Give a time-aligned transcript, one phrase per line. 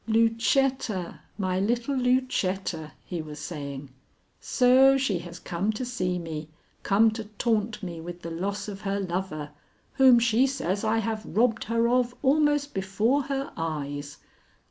[0.07, 3.91] "Lucetta, my little Lucetta," he was saying,
[4.39, 6.49] "so she has come to see me,
[6.81, 9.51] come to taunt me with the loss of her lover,
[9.97, 14.17] whom she says I have robbed her of almost before her eyes!